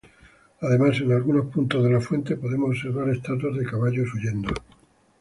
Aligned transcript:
Además 0.61 0.99
en 1.01 1.11
algunos 1.11 1.45
puntos 1.53 1.83
de 1.83 1.91
la 1.91 2.01
fuente 2.01 2.35
podemos 2.35 2.69
observar 2.71 3.09
estatuas 3.09 3.55
de 3.55 3.65
caballos 3.67 4.11
huyendo. 4.15 4.49